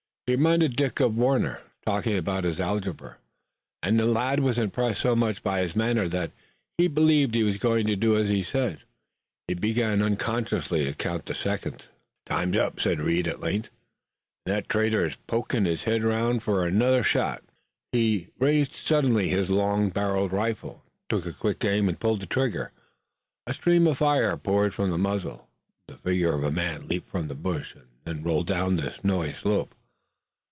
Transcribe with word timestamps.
He 0.27 0.37
reminded 0.37 0.77
Dick 0.77 1.01
of 1.01 1.17
Warner, 1.17 1.59
talking 1.85 2.17
about 2.17 2.45
his 2.45 2.61
algebra, 2.61 3.17
and 3.83 3.99
the 3.99 4.05
lad 4.05 4.39
was 4.39 4.57
impressed 4.57 5.01
so 5.01 5.13
much 5.13 5.43
by 5.43 5.59
his 5.61 5.75
manner 5.75 6.07
that 6.07 6.31
he 6.77 6.87
believed 6.87 7.35
he 7.35 7.43
was 7.43 7.57
going 7.57 7.85
to 7.87 7.97
do 7.97 8.15
as 8.15 8.29
he 8.29 8.41
said. 8.41 8.79
He 9.49 9.55
began 9.55 10.01
unconsciously 10.01 10.85
to 10.85 10.93
count 10.93 11.25
the 11.25 11.33
seconds. 11.35 11.89
"Time's 12.25 12.55
up," 12.55 12.79
said 12.79 13.01
Reed 13.01 13.27
at 13.27 13.41
length, 13.41 13.71
"an' 14.45 14.53
that 14.53 14.69
traitor 14.69 15.05
is 15.05 15.17
pokin' 15.27 15.65
his 15.65 15.83
head 15.83 16.01
'roun' 16.01 16.39
fur 16.39 16.65
another 16.65 17.03
shot." 17.03 17.43
He 17.91 18.29
raised 18.39 18.73
suddenly 18.73 19.27
his 19.27 19.49
long 19.49 19.89
barreled 19.89 20.31
rifle, 20.31 20.81
took 21.09 21.25
a 21.25 21.33
quick 21.33 21.65
aim, 21.65 21.89
and 21.89 21.99
pulled 21.99 22.21
the 22.21 22.25
trigger. 22.25 22.71
A 23.47 23.53
stream 23.53 23.85
of 23.85 23.97
fire 23.97 24.37
poured 24.37 24.73
from 24.73 24.91
the 24.91 24.97
muzzle, 24.97 25.49
the 25.89 25.97
figure 25.97 26.33
of 26.33 26.43
a 26.45 26.51
man 26.51 26.87
leaped 26.87 27.09
from 27.11 27.27
the 27.27 27.35
bush 27.35 27.75
and 27.75 27.87
then 28.05 28.23
rolled 28.23 28.47
down 28.47 28.77
the 28.77 28.93
snowy 28.93 29.33
slope. 29.33 29.75